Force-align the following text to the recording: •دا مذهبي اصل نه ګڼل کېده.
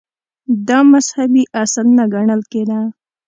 •دا 0.67 0.79
مذهبي 0.91 1.43
اصل 1.63 1.87
نه 1.97 2.03
ګڼل 2.13 2.41
کېده. 2.51 2.79